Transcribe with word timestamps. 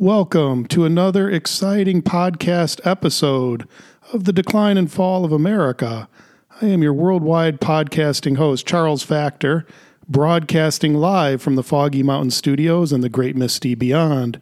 Welcome 0.00 0.66
to 0.66 0.84
another 0.84 1.28
exciting 1.28 2.02
podcast 2.02 2.80
episode 2.86 3.66
of 4.12 4.26
The 4.26 4.32
Decline 4.32 4.78
and 4.78 4.88
Fall 4.88 5.24
of 5.24 5.32
America. 5.32 6.08
I 6.62 6.66
am 6.66 6.84
your 6.84 6.92
worldwide 6.92 7.60
podcasting 7.60 8.36
host, 8.36 8.64
Charles 8.64 9.02
Factor, 9.02 9.66
broadcasting 10.08 10.94
live 10.94 11.42
from 11.42 11.56
the 11.56 11.64
Foggy 11.64 12.04
Mountain 12.04 12.30
Studios 12.30 12.92
and 12.92 13.02
the 13.02 13.08
Great 13.08 13.34
Misty 13.34 13.74
Beyond. 13.74 14.40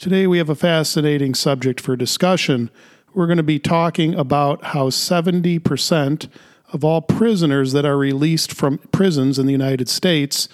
Today 0.00 0.26
we 0.26 0.38
have 0.38 0.50
a 0.50 0.56
fascinating 0.56 1.36
subject 1.36 1.80
for 1.80 1.94
discussion. 1.94 2.68
We're 3.14 3.28
going 3.28 3.36
to 3.36 3.44
be 3.44 3.60
talking 3.60 4.12
about 4.12 4.64
how 4.64 4.90
70% 4.90 6.28
of 6.72 6.84
all 6.84 7.00
prisoners 7.00 7.70
that 7.70 7.86
are 7.86 7.96
released 7.96 8.52
from 8.52 8.78
prisons 8.90 9.38
in 9.38 9.46
the 9.46 9.52
United 9.52 9.88
States 9.88 10.48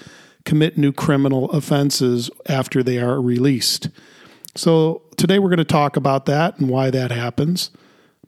commit 0.44 0.76
new 0.76 0.92
criminal 0.92 1.50
offenses 1.52 2.30
after 2.50 2.82
they 2.82 2.98
are 2.98 3.18
released. 3.18 3.88
So, 4.54 5.00
today 5.16 5.38
we're 5.38 5.48
going 5.48 5.56
to 5.58 5.64
talk 5.64 5.96
about 5.96 6.26
that 6.26 6.58
and 6.58 6.68
why 6.68 6.90
that 6.90 7.10
happens. 7.10 7.70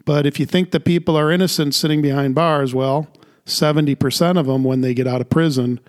But 0.06 0.24
if 0.24 0.40
you 0.40 0.46
think 0.46 0.70
that 0.70 0.86
people 0.86 1.16
are 1.16 1.30
innocent 1.30 1.74
sitting 1.74 2.00
behind 2.00 2.34
bars, 2.34 2.74
well, 2.74 3.08
70% 3.44 4.38
of 4.38 4.46
them, 4.46 4.64
when 4.64 4.80
they 4.80 4.94
get 4.94 5.06
out 5.06 5.20
of 5.20 5.28
prison, 5.28 5.80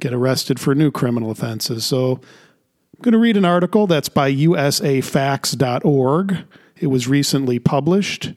get 0.00 0.12
arrested 0.12 0.58
for 0.58 0.74
new 0.74 0.90
criminal 0.90 1.30
offenses. 1.30 1.86
So, 1.86 2.14
I'm 2.14 3.02
going 3.02 3.12
to 3.12 3.18
read 3.18 3.36
an 3.36 3.44
article 3.44 3.86
that's 3.86 4.08
by 4.08 4.32
usafacts.org. 4.32 6.36
It 6.78 6.88
was 6.88 7.06
recently 7.06 7.60
published 7.60 8.32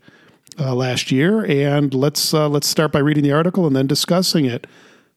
uh, 0.59 0.75
last 0.75 1.11
year, 1.11 1.43
and 1.45 1.91
let's 1.93 2.33
uh, 2.33 2.47
let's 2.47 2.67
start 2.67 2.91
by 2.91 2.99
reading 2.99 3.23
the 3.23 3.31
article 3.31 3.65
and 3.65 3.75
then 3.75 3.87
discussing 3.87 4.45
it. 4.45 4.67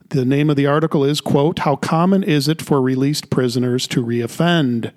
The 0.08 0.24
name 0.24 0.48
of 0.48 0.56
the 0.56 0.66
article 0.66 1.04
is 1.04 1.20
quote 1.20 1.58
How 1.60 1.76
common 1.76 2.22
is 2.22 2.48
it 2.48 2.62
for 2.62 2.80
released 2.80 3.28
prisoners 3.28 3.86
to 3.88 4.02
reoffend? 4.02 4.92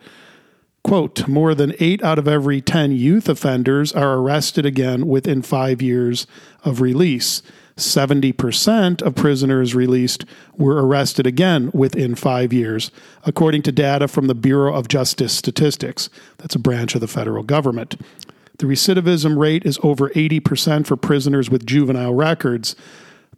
Quote, 0.86 1.28
more 1.28 1.56
than 1.56 1.74
eight 1.80 2.04
out 2.04 2.20
of 2.20 2.28
every 2.28 2.62
10 2.62 2.92
youth 2.92 3.28
offenders 3.28 3.92
are 3.94 4.20
arrested 4.20 4.68
again 4.68 5.08
within 5.08 5.42
five 5.42 5.82
years 5.82 6.28
of 6.64 6.80
release. 6.80 7.42
70% 7.76 9.02
of 9.02 9.16
prisoners 9.16 9.74
released 9.74 10.26
were 10.56 10.86
arrested 10.86 11.26
again 11.26 11.72
within 11.74 12.14
five 12.14 12.54
years, 12.54 12.92
according 13.24 13.64
to 13.64 13.72
data 13.72 14.08
from 14.08 14.28
the 14.28 14.36
Bureau 14.36 14.76
of 14.76 14.88
Justice 14.88 15.34
Statistics. 15.34 16.08
That's 16.38 16.54
a 16.54 16.60
branch 16.60 16.94
of 16.94 17.02
the 17.02 17.08
federal 17.08 17.42
government. 17.42 18.00
The 18.60 18.68
recidivism 18.68 19.40
rate 19.40 19.66
is 19.66 19.80
over 19.82 20.10
80% 20.10 20.86
for 20.86 20.96
prisoners 20.96 21.50
with 21.50 21.66
juvenile 21.66 22.14
records. 22.14 22.76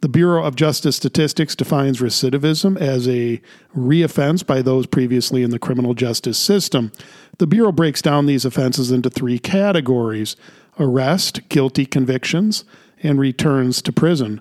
The 0.00 0.08
Bureau 0.08 0.44
of 0.44 0.54
Justice 0.54 0.94
Statistics 0.94 1.56
defines 1.56 1.98
recidivism 2.00 2.80
as 2.80 3.08
a 3.08 3.40
reoffense 3.76 4.46
by 4.46 4.62
those 4.62 4.86
previously 4.86 5.42
in 5.42 5.50
the 5.50 5.58
criminal 5.58 5.94
justice 5.94 6.38
system. 6.38 6.92
The 7.38 7.48
Bureau 7.48 7.72
breaks 7.72 8.00
down 8.00 8.26
these 8.26 8.44
offenses 8.44 8.92
into 8.92 9.10
three 9.10 9.38
categories 9.40 10.36
arrest, 10.78 11.48
guilty 11.48 11.84
convictions, 11.84 12.64
and 13.02 13.18
returns 13.18 13.82
to 13.82 13.92
prison. 13.92 14.40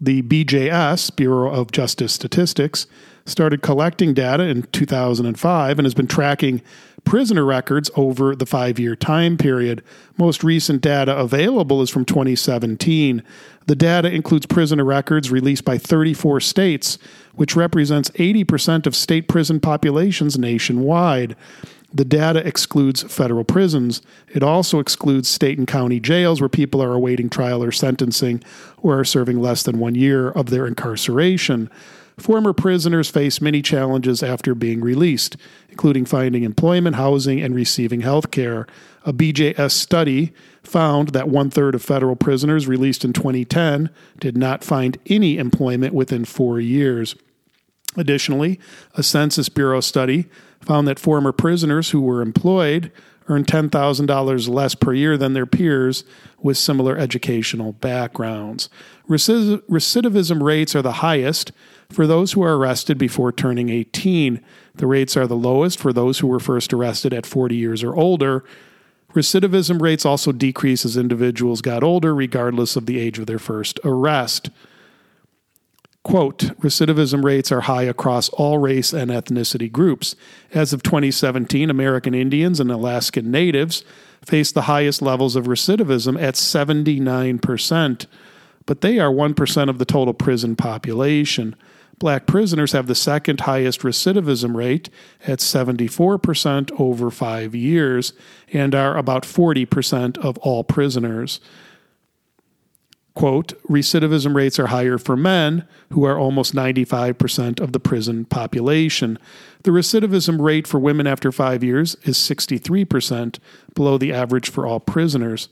The 0.00 0.22
BJS, 0.22 1.16
Bureau 1.16 1.52
of 1.52 1.72
Justice 1.72 2.12
Statistics, 2.12 2.86
started 3.26 3.62
collecting 3.62 4.14
data 4.14 4.44
in 4.44 4.62
2005 4.64 5.78
and 5.78 5.86
has 5.86 5.94
been 5.94 6.06
tracking 6.06 6.60
prisoner 7.04 7.44
records 7.44 7.90
over 7.96 8.34
the 8.34 8.46
five 8.46 8.78
year 8.78 8.96
time 8.96 9.36
period. 9.36 9.82
Most 10.16 10.42
recent 10.42 10.80
data 10.80 11.16
available 11.16 11.82
is 11.82 11.90
from 11.90 12.04
2017. 12.04 13.22
The 13.66 13.76
data 13.76 14.10
includes 14.10 14.46
prisoner 14.46 14.84
records 14.84 15.30
released 15.30 15.64
by 15.64 15.78
34 15.78 16.40
states, 16.40 16.98
which 17.34 17.56
represents 17.56 18.10
80% 18.10 18.86
of 18.86 18.96
state 18.96 19.28
prison 19.28 19.60
populations 19.60 20.38
nationwide. 20.38 21.36
The 21.92 22.04
data 22.04 22.44
excludes 22.46 23.04
federal 23.04 23.44
prisons. 23.44 24.02
It 24.28 24.42
also 24.42 24.80
excludes 24.80 25.28
state 25.28 25.58
and 25.58 25.68
county 25.68 26.00
jails 26.00 26.40
where 26.40 26.48
people 26.48 26.82
are 26.82 26.92
awaiting 26.92 27.30
trial 27.30 27.62
or 27.62 27.70
sentencing 27.70 28.42
or 28.78 28.98
are 28.98 29.04
serving 29.04 29.40
less 29.40 29.62
than 29.62 29.78
one 29.78 29.94
year 29.94 30.30
of 30.30 30.50
their 30.50 30.66
incarceration. 30.66 31.70
Former 32.18 32.52
prisoners 32.52 33.10
face 33.10 33.40
many 33.40 33.60
challenges 33.60 34.22
after 34.22 34.54
being 34.54 34.80
released, 34.80 35.36
including 35.68 36.04
finding 36.04 36.44
employment, 36.44 36.94
housing, 36.96 37.40
and 37.40 37.54
receiving 37.54 38.02
health 38.02 38.30
care. 38.30 38.66
A 39.04 39.12
BJS 39.12 39.72
study 39.72 40.32
found 40.62 41.08
that 41.08 41.28
one 41.28 41.50
third 41.50 41.74
of 41.74 41.82
federal 41.82 42.14
prisoners 42.14 42.68
released 42.68 43.04
in 43.04 43.12
2010 43.12 43.90
did 44.20 44.36
not 44.36 44.62
find 44.62 44.96
any 45.06 45.38
employment 45.38 45.92
within 45.92 46.24
four 46.24 46.60
years. 46.60 47.16
Additionally, 47.96 48.60
a 48.94 49.02
Census 49.02 49.48
Bureau 49.48 49.80
study 49.80 50.26
found 50.60 50.86
that 50.86 50.98
former 51.00 51.32
prisoners 51.32 51.90
who 51.90 52.00
were 52.00 52.22
employed 52.22 52.92
earned 53.28 53.46
$10,000 53.46 54.48
less 54.48 54.74
per 54.74 54.92
year 54.92 55.16
than 55.16 55.32
their 55.32 55.46
peers 55.46 56.04
with 56.42 56.56
similar 56.56 56.96
educational 56.96 57.72
backgrounds. 57.72 58.68
Recidivism 59.08 60.42
rates 60.42 60.76
are 60.76 60.82
the 60.82 60.92
highest 60.92 61.52
for 61.90 62.06
those 62.06 62.32
who 62.32 62.42
are 62.42 62.56
arrested 62.56 62.98
before 62.98 63.32
turning 63.32 63.68
18. 63.68 64.40
The 64.74 64.86
rates 64.86 65.16
are 65.16 65.26
the 65.26 65.36
lowest 65.36 65.78
for 65.78 65.92
those 65.92 66.18
who 66.18 66.26
were 66.26 66.40
first 66.40 66.72
arrested 66.72 67.12
at 67.12 67.26
40 67.26 67.56
years 67.56 67.82
or 67.82 67.94
older. 67.94 68.44
Recidivism 69.14 69.80
rates 69.80 70.04
also 70.04 70.32
decrease 70.32 70.84
as 70.84 70.96
individuals 70.96 71.60
got 71.60 71.84
older, 71.84 72.14
regardless 72.14 72.74
of 72.74 72.86
the 72.86 72.98
age 72.98 73.18
of 73.18 73.26
their 73.26 73.38
first 73.38 73.78
arrest. 73.84 74.50
Quote, 76.04 76.38
recidivism 76.60 77.24
rates 77.24 77.50
are 77.50 77.62
high 77.62 77.84
across 77.84 78.28
all 78.30 78.58
race 78.58 78.92
and 78.92 79.10
ethnicity 79.10 79.72
groups. 79.72 80.14
As 80.52 80.74
of 80.74 80.82
2017, 80.82 81.70
American 81.70 82.14
Indians 82.14 82.60
and 82.60 82.70
Alaskan 82.70 83.30
Natives 83.30 83.84
face 84.22 84.52
the 84.52 84.62
highest 84.62 85.00
levels 85.00 85.34
of 85.34 85.46
recidivism 85.46 86.20
at 86.20 86.34
79%, 86.34 88.06
but 88.66 88.80
they 88.80 88.98
are 88.98 89.10
1% 89.10 89.68
of 89.68 89.78
the 89.78 89.84
total 89.84 90.14
prison 90.14 90.56
population. 90.56 91.56
Black 91.98 92.26
prisoners 92.26 92.72
have 92.72 92.86
the 92.86 92.94
second 92.94 93.42
highest 93.42 93.80
recidivism 93.80 94.54
rate 94.54 94.90
at 95.26 95.38
74% 95.38 96.70
over 96.78 97.10
five 97.10 97.54
years 97.54 98.12
and 98.52 98.74
are 98.74 98.96
about 98.96 99.22
40% 99.22 100.18
of 100.18 100.38
all 100.38 100.64
prisoners. 100.64 101.40
Quote, 103.14 103.52
recidivism 103.68 104.34
rates 104.34 104.58
are 104.58 104.66
higher 104.66 104.98
for 104.98 105.16
men, 105.16 105.68
who 105.90 106.04
are 106.04 106.18
almost 106.18 106.52
95% 106.52 107.60
of 107.60 107.72
the 107.72 107.78
prison 107.78 108.24
population. 108.24 109.20
The 109.62 109.70
recidivism 109.70 110.40
rate 110.40 110.66
for 110.66 110.80
women 110.80 111.06
after 111.06 111.30
five 111.30 111.62
years 111.62 111.94
is 112.02 112.16
63%, 112.16 113.38
below 113.74 113.98
the 113.98 114.12
average 114.12 114.50
for 114.50 114.66
all 114.66 114.80
prisoners. 114.80 115.48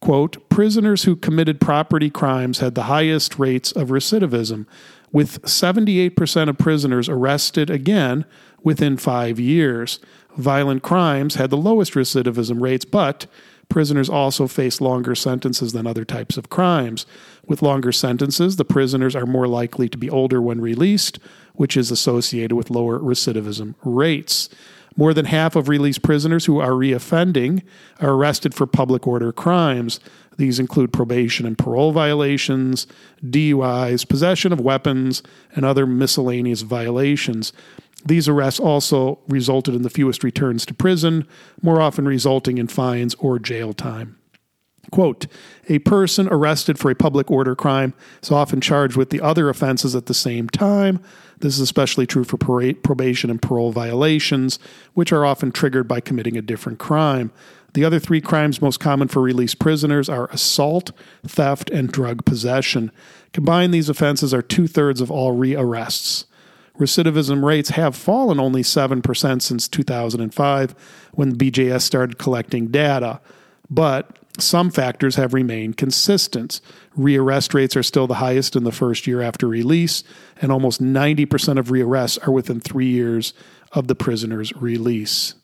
Quote, 0.00 0.48
prisoners 0.48 1.04
who 1.04 1.16
committed 1.16 1.60
property 1.60 2.08
crimes 2.08 2.58
had 2.60 2.74
the 2.74 2.84
highest 2.84 3.38
rates 3.38 3.72
of 3.72 3.88
recidivism, 3.88 4.66
with 5.10 5.42
78% 5.42 6.48
of 6.48 6.58
prisoners 6.58 7.08
arrested 7.08 7.68
again 7.68 8.24
within 8.62 8.96
five 8.96 9.40
years. 9.40 9.98
Violent 10.36 10.82
crimes 10.82 11.34
had 11.34 11.50
the 11.50 11.56
lowest 11.56 11.94
recidivism 11.94 12.60
rates, 12.60 12.84
but 12.84 13.26
prisoners 13.68 14.08
also 14.08 14.46
face 14.46 14.80
longer 14.80 15.14
sentences 15.14 15.72
than 15.72 15.86
other 15.86 16.04
types 16.04 16.36
of 16.36 16.48
crimes. 16.48 17.04
With 17.46 17.62
longer 17.62 17.92
sentences, 17.92 18.56
the 18.56 18.64
prisoners 18.64 19.16
are 19.16 19.26
more 19.26 19.48
likely 19.48 19.88
to 19.88 19.98
be 19.98 20.08
older 20.08 20.40
when 20.40 20.60
released, 20.60 21.18
which 21.54 21.76
is 21.76 21.90
associated 21.90 22.54
with 22.54 22.70
lower 22.70 22.98
recidivism 23.00 23.74
rates. 23.82 24.48
More 24.98 25.14
than 25.14 25.26
half 25.26 25.54
of 25.54 25.68
released 25.68 26.02
prisoners 26.02 26.46
who 26.46 26.58
are 26.58 26.72
reoffending 26.72 27.62
are 28.00 28.10
arrested 28.10 28.52
for 28.52 28.66
public 28.66 29.06
order 29.06 29.32
crimes. 29.32 30.00
These 30.38 30.58
include 30.58 30.92
probation 30.92 31.46
and 31.46 31.56
parole 31.56 31.92
violations, 31.92 32.88
DUIs, 33.24 34.08
possession 34.08 34.52
of 34.52 34.60
weapons, 34.60 35.22
and 35.54 35.64
other 35.64 35.86
miscellaneous 35.86 36.62
violations. 36.62 37.52
These 38.04 38.26
arrests 38.26 38.58
also 38.58 39.20
resulted 39.28 39.72
in 39.76 39.82
the 39.82 39.90
fewest 39.90 40.24
returns 40.24 40.66
to 40.66 40.74
prison, 40.74 41.28
more 41.62 41.80
often 41.80 42.04
resulting 42.04 42.58
in 42.58 42.66
fines 42.66 43.14
or 43.20 43.38
jail 43.38 43.72
time. 43.72 44.18
Quote, 44.90 45.26
a 45.68 45.78
person 45.80 46.28
arrested 46.28 46.78
for 46.78 46.90
a 46.90 46.94
public 46.94 47.30
order 47.30 47.54
crime 47.54 47.92
is 48.22 48.30
often 48.30 48.60
charged 48.60 48.96
with 48.96 49.10
the 49.10 49.20
other 49.20 49.48
offenses 49.48 49.94
at 49.94 50.06
the 50.06 50.14
same 50.14 50.48
time. 50.48 51.00
This 51.40 51.54
is 51.54 51.60
especially 51.60 52.06
true 52.06 52.24
for 52.24 52.38
probation 52.38 53.30
and 53.30 53.40
parole 53.40 53.70
violations, 53.70 54.58
which 54.94 55.12
are 55.12 55.26
often 55.26 55.52
triggered 55.52 55.86
by 55.86 56.00
committing 56.00 56.36
a 56.36 56.42
different 56.42 56.78
crime. 56.78 57.30
The 57.74 57.84
other 57.84 57.98
three 57.98 58.20
crimes 58.20 58.62
most 58.62 58.80
common 58.80 59.08
for 59.08 59.20
released 59.20 59.58
prisoners 59.58 60.08
are 60.08 60.28
assault, 60.30 60.90
theft, 61.26 61.70
and 61.70 61.92
drug 61.92 62.24
possession. 62.24 62.90
Combined, 63.32 63.74
these 63.74 63.90
offenses 63.90 64.32
are 64.32 64.42
two 64.42 64.66
thirds 64.66 65.00
of 65.00 65.10
all 65.10 65.36
rearrests. 65.36 66.24
Recidivism 66.78 67.44
rates 67.44 67.70
have 67.70 67.94
fallen 67.94 68.40
only 68.40 68.62
7% 68.62 69.42
since 69.42 69.68
2005 69.68 70.74
when 71.12 71.36
BJS 71.36 71.82
started 71.82 72.18
collecting 72.18 72.68
data, 72.68 73.20
but 73.68 74.16
some 74.38 74.70
factors 74.70 75.16
have 75.16 75.34
remained 75.34 75.76
consistent. 75.76 76.60
Rearrest 76.96 77.52
rates 77.54 77.76
are 77.76 77.82
still 77.82 78.06
the 78.06 78.14
highest 78.14 78.56
in 78.56 78.64
the 78.64 78.72
first 78.72 79.06
year 79.06 79.20
after 79.20 79.46
release, 79.46 80.02
and 80.40 80.50
almost 80.52 80.82
90% 80.82 81.58
of 81.58 81.68
rearrests 81.68 82.26
are 82.26 82.32
within 82.32 82.60
three 82.60 82.88
years 82.88 83.34
of 83.72 83.88
the 83.88 83.94
prisoner's 83.94 84.54
release. 84.56 85.34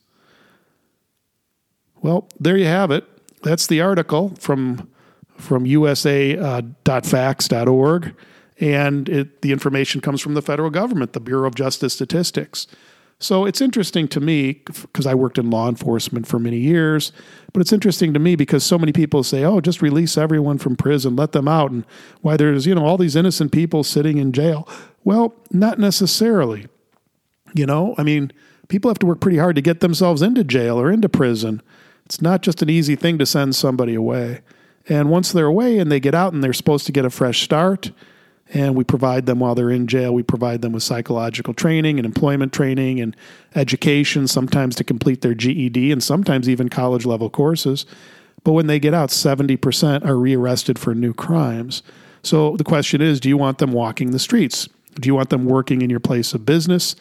Well, 2.03 2.29
there 2.39 2.57
you 2.57 2.67
have 2.67 2.91
it. 2.91 3.07
That's 3.43 3.67
the 3.67 3.81
article 3.81 4.35
from 4.39 4.91
from 5.37 5.67
USA.facts.org, 5.67 8.07
uh, 8.07 8.11
and 8.61 9.09
it, 9.09 9.43
the 9.43 9.51
information 9.51 10.01
comes 10.01 10.21
from 10.21 10.35
the 10.35 10.43
federal 10.43 10.71
government, 10.71 11.13
the 11.13 11.19
Bureau 11.19 11.49
of 11.49 11.57
Justice 11.57 11.93
Statistics. 11.93 12.69
So 13.25 13.47
it's 13.47 13.63
interesting 13.63 14.07
to 14.09 14.21
me 14.21 14.61
because 14.67 15.07
I 15.07 15.15
worked 15.15 15.39
in 15.39 15.49
law 15.49 15.67
enforcement 15.67 16.27
for 16.27 16.39
many 16.39 16.59
years, 16.59 17.11
but 17.55 17.63
it's 17.63 17.73
interesting 17.73 18.13
to 18.13 18.21
me 18.21 18.37
because 18.37 18.63
so 18.63 18.79
many 18.79 18.93
people 18.93 19.23
say, 19.23 19.45
"Oh, 19.45 19.63
just 19.63 19.81
release 19.81 20.19
everyone 20.19 20.59
from 20.59 20.77
prison, 20.77 21.17
let 21.17 21.33
them 21.33 21.49
out," 21.49 21.71
and 21.71 21.87
why 22.21 22.37
there's 22.37 22.67
you 22.67 22.75
know 22.75 22.85
all 22.85 22.99
these 22.99 23.17
innocent 23.17 23.51
people 23.51 23.83
sitting 23.83 24.19
in 24.19 24.33
jail. 24.33 24.69
Well, 25.05 25.35
not 25.51 25.79
necessarily. 25.79 26.67
You 27.55 27.65
know, 27.65 27.95
I 27.97 28.03
mean, 28.03 28.31
people 28.69 28.91
have 28.91 28.99
to 28.99 29.07
work 29.07 29.21
pretty 29.21 29.39
hard 29.39 29.57
to 29.57 29.63
get 29.63 29.81
themselves 29.81 30.21
into 30.21 30.45
jail 30.45 30.79
or 30.79 30.91
into 30.91 31.09
prison. 31.09 31.63
It's 32.05 32.21
not 32.21 32.43
just 32.43 32.61
an 32.61 32.69
easy 32.69 32.95
thing 32.95 33.17
to 33.17 33.25
send 33.25 33.57
somebody 33.57 33.95
away. 33.95 34.41
And 34.87 35.09
once 35.09 35.33
they're 35.33 35.47
away 35.47 35.79
and 35.79 35.91
they 35.91 35.99
get 35.99 36.15
out 36.15 36.35
and 36.35 36.45
they're 36.45 36.53
supposed 36.53 36.85
to 36.87 36.93
get 36.93 37.07
a 37.07 37.11
fresh 37.11 37.41
start, 37.43 37.91
and 38.53 38.75
we 38.75 38.85
provide 38.85 39.27
them 39.27 39.41
while 39.41 39.55
they're 39.55 39.71
in 39.71 39.87
jail. 39.87 40.13
We 40.13 40.23
provide 40.23 40.63
them 40.63 40.73
with 40.73 40.83
psychological 40.83 41.55
training 41.55 41.99
and 41.99 42.05
employment 42.05 42.53
training 42.53 43.01
and 43.01 43.17
education, 43.55 44.29
sometimes 44.29 44.77
to 44.77 44.85
complete 44.85 45.23
their 45.23 45.35
GED 45.35 45.91
and 45.91 46.03
sometimes 46.03 46.49
even 46.49 46.69
college 46.69 47.07
level 47.07 47.31
courses. 47.31 47.87
But 48.43 48.53
when 48.53 48.67
they 48.67 48.79
get 48.79 48.93
out, 48.93 49.09
70% 49.09 50.05
are 50.05 50.19
rearrested 50.19 50.79
for 50.79 50.95
new 50.95 51.15
crimes. 51.15 51.83
So 52.23 52.57
the 52.57 52.65
question 52.65 53.01
is 53.01 53.21
do 53.21 53.29
you 53.29 53.37
want 53.37 53.59
them 53.59 53.73
walking 53.73 54.11
the 54.11 54.19
streets? 54.19 54.69
Do 55.01 55.09
you 55.09 55.15
want 55.15 55.31
them 55.31 55.47
working 55.47 55.83
in 55.83 55.91
your 55.91 56.01
place 56.01 56.35
of 56.35 56.47
business? 56.47 56.95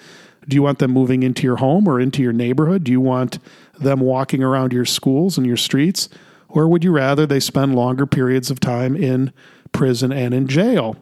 Do 0.48 0.56
you 0.56 0.64
want 0.64 0.80
them 0.80 0.92
moving 0.92 1.24
into 1.24 1.44
your 1.44 1.58
home 1.58 1.88
or 1.88 2.00
into 2.00 2.22
your 2.22 2.34
neighborhood? 2.34 2.84
Do 2.84 2.92
you 2.92 3.02
want 3.02 3.40
them 3.80 4.00
walking 4.00 4.44
around 4.44 4.74
your 4.74 4.86
schools 4.86 5.38
and 5.38 5.46
your 5.46 5.58
streets? 5.58 6.10
Or 6.50 6.68
would 6.68 6.84
you 6.84 6.92
rather 6.92 7.26
they 7.26 7.40
spend 7.40 7.76
longer 7.76 8.06
periods 8.06 8.52
of 8.52 8.60
time 8.60 8.96
in 8.96 9.32
prison 9.72 10.12
and 10.12 10.34
in 10.34 10.48
jail? 10.48 10.98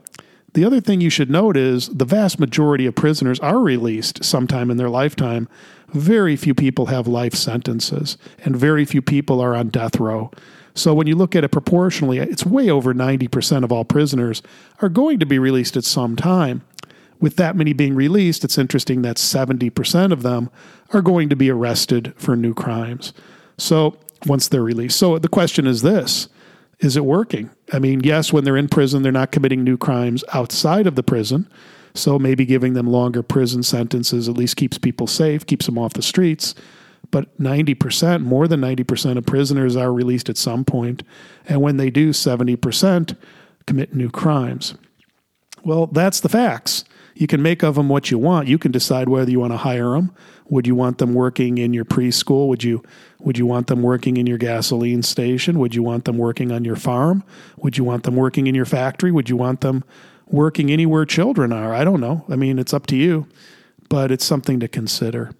The 0.53 0.65
other 0.65 0.81
thing 0.81 0.99
you 0.99 1.09
should 1.09 1.29
note 1.29 1.55
is 1.55 1.87
the 1.87 2.05
vast 2.05 2.39
majority 2.39 2.85
of 2.85 2.95
prisoners 2.95 3.39
are 3.39 3.59
released 3.59 4.23
sometime 4.23 4.69
in 4.69 4.77
their 4.77 4.89
lifetime. 4.89 5.47
Very 5.89 6.35
few 6.35 6.53
people 6.53 6.87
have 6.87 7.07
life 7.07 7.33
sentences, 7.33 8.17
and 8.43 8.55
very 8.55 8.83
few 8.83 9.01
people 9.01 9.39
are 9.39 9.55
on 9.55 9.69
death 9.69 9.99
row. 9.99 10.29
So 10.73 10.93
when 10.93 11.07
you 11.07 11.15
look 11.15 11.35
at 11.35 11.43
it 11.43 11.49
proportionally, 11.49 12.19
it's 12.19 12.45
way 12.45 12.69
over 12.69 12.93
90% 12.93 13.63
of 13.63 13.71
all 13.71 13.85
prisoners 13.85 14.41
are 14.81 14.89
going 14.89 15.19
to 15.19 15.25
be 15.25 15.39
released 15.39 15.77
at 15.77 15.83
some 15.83 16.15
time. 16.15 16.63
With 17.19 17.35
that 17.35 17.55
many 17.55 17.71
being 17.73 17.93
released, 17.93 18.43
it's 18.43 18.57
interesting 18.57 19.03
that 19.03 19.17
70% 19.17 20.11
of 20.11 20.23
them 20.23 20.49
are 20.91 21.01
going 21.01 21.29
to 21.29 21.35
be 21.35 21.49
arrested 21.49 22.13
for 22.17 22.35
new 22.35 22.53
crimes. 22.53 23.13
So 23.57 23.97
once 24.25 24.47
they're 24.47 24.63
released. 24.63 24.97
So 24.97 25.17
the 25.19 25.29
question 25.29 25.67
is 25.67 25.81
this 25.81 26.27
is 26.81 26.97
it 26.97 27.05
working? 27.05 27.49
I 27.71 27.79
mean, 27.79 28.01
yes, 28.01 28.33
when 28.33 28.43
they're 28.43 28.57
in 28.57 28.67
prison, 28.67 29.03
they're 29.03 29.11
not 29.11 29.31
committing 29.31 29.63
new 29.63 29.77
crimes 29.77 30.23
outside 30.33 30.87
of 30.87 30.95
the 30.95 31.03
prison. 31.03 31.47
So 31.93 32.17
maybe 32.17 32.45
giving 32.45 32.73
them 32.73 32.87
longer 32.87 33.21
prison 33.21 33.63
sentences 33.63 34.27
at 34.27 34.35
least 34.35 34.55
keeps 34.55 34.77
people 34.77 35.07
safe, 35.07 35.45
keeps 35.45 35.67
them 35.67 35.77
off 35.77 35.93
the 35.93 36.01
streets. 36.01 36.55
But 37.11 37.37
90%, 37.39 38.21
more 38.21 38.47
than 38.47 38.61
90% 38.61 39.17
of 39.17 39.25
prisoners 39.25 39.75
are 39.75 39.93
released 39.93 40.29
at 40.29 40.37
some 40.37 40.65
point, 40.65 41.03
And 41.45 41.61
when 41.61 41.77
they 41.77 41.89
do, 41.89 42.11
70% 42.11 43.17
commit 43.67 43.93
new 43.93 44.09
crimes. 44.09 44.75
Well, 45.63 45.87
that's 45.87 46.19
the 46.19 46.29
facts. 46.29 46.83
You 47.13 47.27
can 47.27 47.41
make 47.41 47.61
of 47.61 47.75
them 47.75 47.89
what 47.89 48.09
you 48.09 48.17
want. 48.17 48.47
You 48.47 48.57
can 48.57 48.71
decide 48.71 49.09
whether 49.09 49.29
you 49.29 49.39
want 49.39 49.53
to 49.53 49.57
hire 49.57 49.91
them. 49.91 50.15
Would 50.49 50.67
you 50.67 50.75
want 50.75 50.97
them 50.97 51.13
working 51.13 51.57
in 51.57 51.73
your 51.73 51.85
preschool? 51.85 52.47
Would 52.47 52.63
you 52.63 52.83
would 53.19 53.37
you 53.37 53.45
want 53.45 53.67
them 53.67 53.83
working 53.83 54.17
in 54.17 54.25
your 54.25 54.37
gasoline 54.37 55.03
station? 55.03 55.59
Would 55.59 55.75
you 55.75 55.83
want 55.83 56.05
them 56.05 56.17
working 56.17 56.51
on 56.51 56.65
your 56.65 56.75
farm? 56.75 57.23
Would 57.57 57.77
you 57.77 57.83
want 57.83 58.03
them 58.03 58.15
working 58.15 58.47
in 58.47 58.55
your 58.55 58.65
factory? 58.65 59.11
Would 59.11 59.29
you 59.29 59.37
want 59.37 59.61
them 59.61 59.83
working 60.27 60.71
anywhere 60.71 61.05
children 61.05 61.53
are? 61.53 61.73
I 61.73 61.83
don't 61.83 62.01
know. 62.01 62.25
I 62.27 62.35
mean, 62.35 62.57
it's 62.57 62.73
up 62.73 62.87
to 62.87 62.95
you, 62.95 63.27
but 63.89 64.11
it's 64.11 64.25
something 64.25 64.59
to 64.59 64.67
consider. 64.67 65.31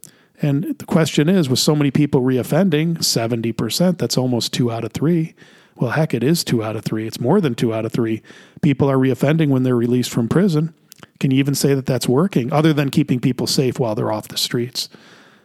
And 0.41 0.77
the 0.77 0.85
question 0.85 1.29
is 1.29 1.49
with 1.49 1.59
so 1.59 1.75
many 1.75 1.91
people 1.91 2.21
reoffending, 2.21 2.97
70%, 2.97 3.97
that's 3.97 4.17
almost 4.17 4.53
two 4.53 4.71
out 4.71 4.83
of 4.83 4.91
three. 4.91 5.35
Well, 5.75 5.91
heck, 5.91 6.13
it 6.13 6.23
is 6.23 6.43
two 6.43 6.63
out 6.63 6.75
of 6.75 6.83
three. 6.83 7.07
It's 7.07 7.19
more 7.19 7.41
than 7.41 7.55
two 7.55 7.73
out 7.73 7.85
of 7.85 7.91
three. 7.91 8.21
People 8.61 8.89
are 8.89 8.97
reoffending 8.97 9.49
when 9.49 9.63
they're 9.63 9.75
released 9.75 10.11
from 10.11 10.29
prison. 10.29 10.73
Can 11.19 11.31
you 11.31 11.39
even 11.39 11.55
say 11.55 11.73
that 11.73 11.85
that's 11.85 12.07
working 12.07 12.51
other 12.51 12.73
than 12.73 12.89
keeping 12.89 13.19
people 13.19 13.47
safe 13.47 13.79
while 13.79 13.95
they're 13.95 14.11
off 14.11 14.27
the 14.27 14.37
streets? 14.37 14.89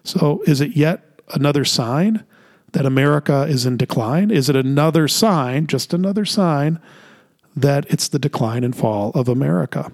So, 0.04 0.42
is 0.46 0.60
it 0.60 0.76
yet 0.76 1.20
another 1.34 1.64
sign 1.64 2.24
that 2.72 2.86
America 2.86 3.42
is 3.42 3.66
in 3.66 3.76
decline? 3.76 4.30
Is 4.30 4.48
it 4.48 4.56
another 4.56 5.08
sign, 5.08 5.66
just 5.66 5.94
another 5.94 6.24
sign, 6.24 6.80
that 7.54 7.86
it's 7.90 8.08
the 8.08 8.18
decline 8.18 8.64
and 8.64 8.76
fall 8.76 9.10
of 9.14 9.28
America? 9.28 9.92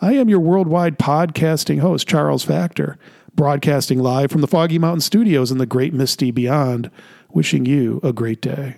I 0.00 0.14
am 0.14 0.28
your 0.28 0.40
worldwide 0.40 0.98
podcasting 0.98 1.80
host, 1.80 2.06
Charles 2.06 2.44
Factor, 2.44 2.98
broadcasting 3.34 4.00
live 4.00 4.30
from 4.30 4.40
the 4.40 4.48
Foggy 4.48 4.78
Mountain 4.78 5.00
Studios 5.00 5.50
in 5.50 5.58
the 5.58 5.66
great 5.66 5.94
misty 5.94 6.30
beyond, 6.30 6.90
wishing 7.30 7.64
you 7.66 8.00
a 8.02 8.12
great 8.12 8.40
day. 8.40 8.76